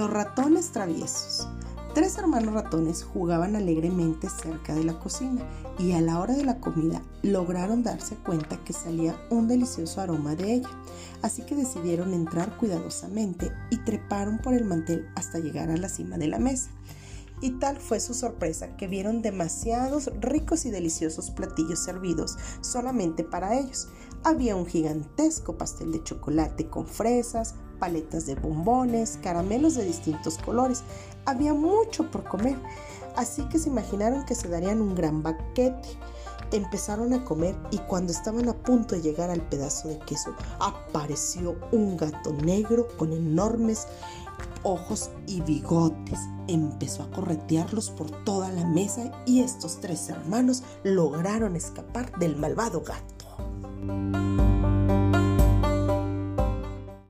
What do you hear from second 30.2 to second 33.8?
colores. Había mucho por comer, así que se